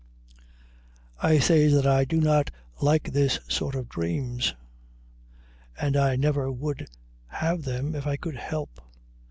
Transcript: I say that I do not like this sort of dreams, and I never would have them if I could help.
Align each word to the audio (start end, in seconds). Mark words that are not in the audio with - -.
I 1.21 1.37
say 1.37 1.67
that 1.67 1.85
I 1.85 2.05
do 2.05 2.19
not 2.19 2.49
like 2.81 3.11
this 3.11 3.37
sort 3.47 3.75
of 3.75 3.87
dreams, 3.87 4.55
and 5.79 5.95
I 5.95 6.15
never 6.15 6.51
would 6.51 6.87
have 7.27 7.65
them 7.65 7.93
if 7.93 8.07
I 8.07 8.15
could 8.17 8.35
help. 8.37 8.81